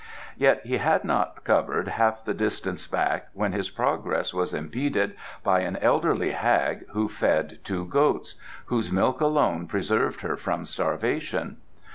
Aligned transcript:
Yet 0.35 0.65
he 0.65 0.77
had 0.79 1.03
not 1.03 1.43
covered 1.43 1.87
half 1.89 2.25
the 2.25 2.33
distance 2.33 2.87
back 2.87 3.27
when 3.33 3.51
his 3.53 3.69
progress 3.69 4.33
was 4.33 4.51
impeded 4.51 5.15
by 5.43 5.59
an 5.59 5.77
elderly 5.77 6.31
hag 6.31 6.87
who 6.93 7.07
fed 7.07 7.59
two 7.63 7.85
goats, 7.85 8.33
whose 8.65 8.91
milk 8.91 9.21
alone 9.21 9.67
preserved 9.67 10.21
her 10.21 10.35
from 10.35 10.65
starvation. 10.65 11.57